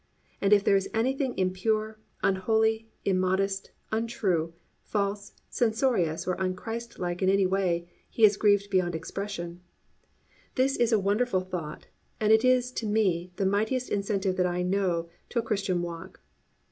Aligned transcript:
And 0.41 0.51
if 0.51 0.63
there 0.63 0.75
is 0.75 0.89
anything 0.95 1.37
impure, 1.37 1.99
unholy, 2.23 2.87
immodest, 3.05 3.69
untrue, 3.91 4.51
false, 4.81 5.33
censorious, 5.47 6.25
or 6.25 6.35
unChristlike 6.37 7.21
in 7.21 7.29
any 7.29 7.45
way, 7.45 7.87
He 8.09 8.23
is 8.25 8.35
grieved 8.35 8.71
beyond 8.71 8.95
expression. 8.95 9.61
This 10.55 10.75
is 10.75 10.91
a 10.91 10.97
wonderful 10.99 11.41
thought 11.41 11.85
and 12.19 12.33
it 12.33 12.43
is 12.43 12.71
to 12.81 12.87
me 12.87 13.31
the 13.35 13.45
mightiest 13.45 13.91
incentive 13.91 14.37
that 14.37 14.47
I 14.47 14.63
know 14.63 15.07
to 15.29 15.37
a 15.37 15.43
Christian 15.43 15.83
walk. 15.83 16.19